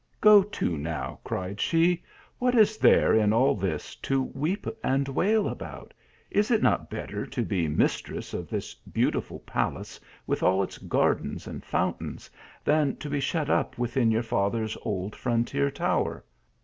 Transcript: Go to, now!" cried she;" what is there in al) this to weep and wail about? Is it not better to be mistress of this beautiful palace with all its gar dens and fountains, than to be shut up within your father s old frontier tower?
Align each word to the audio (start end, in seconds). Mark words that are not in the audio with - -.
Go 0.21 0.41
to, 0.41 0.77
now!" 0.79 1.19
cried 1.23 1.61
she;" 1.61 2.01
what 2.39 2.55
is 2.55 2.79
there 2.79 3.13
in 3.13 3.31
al) 3.31 3.53
this 3.53 3.93
to 3.97 4.23
weep 4.33 4.65
and 4.83 5.07
wail 5.07 5.47
about? 5.47 5.93
Is 6.31 6.49
it 6.49 6.63
not 6.63 6.89
better 6.89 7.23
to 7.27 7.45
be 7.45 7.67
mistress 7.67 8.33
of 8.33 8.49
this 8.49 8.73
beautiful 8.73 9.41
palace 9.41 9.99
with 10.25 10.41
all 10.41 10.63
its 10.63 10.79
gar 10.79 11.13
dens 11.13 11.45
and 11.45 11.63
fountains, 11.63 12.31
than 12.65 12.95
to 12.95 13.11
be 13.11 13.19
shut 13.19 13.51
up 13.51 13.77
within 13.77 14.09
your 14.09 14.23
father 14.23 14.63
s 14.63 14.75
old 14.81 15.15
frontier 15.15 15.69
tower? 15.69 16.23